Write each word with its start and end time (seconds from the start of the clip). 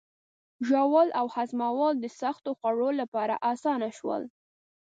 ژوول 0.67 1.07
او 1.19 1.25
هضمول 1.35 1.93
د 1.99 2.05
سختو 2.21 2.49
خوړو 2.59 2.89
لپاره 3.01 3.35
آسانه 3.51 3.89
شول. 3.97 4.23